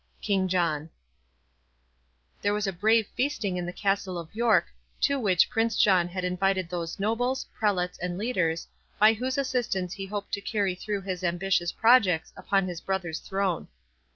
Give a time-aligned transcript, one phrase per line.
[0.19, 0.89] KING JOHN
[2.41, 4.65] There was brave feasting in the Castle of York,
[5.01, 8.67] to which Prince John had invited those nobles, prelates, and leaders,
[8.97, 13.67] by whose assistance he hoped to carry through his ambitious projects upon his brother's throne.